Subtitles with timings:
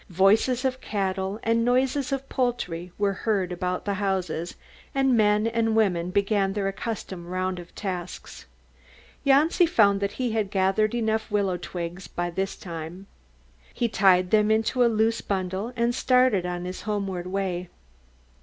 [0.09, 4.55] Voices of cattle and noises of poultry were heard about the houses,
[4.95, 8.47] and men and women began their accustomed round of tasks.
[9.27, 13.05] Janci found that he had gathered enough willow twigs by this time.
[13.75, 17.69] He tied them in a loose bundle and started on his homeward way.